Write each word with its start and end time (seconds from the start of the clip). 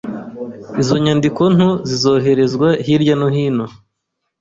izo 0.81 0.95
nyandiko 1.03 1.41
nto 1.55 1.69
zizoherezwa 1.89 2.67
hirya 2.85 3.15
no 3.19 3.27
hino. 3.35 3.65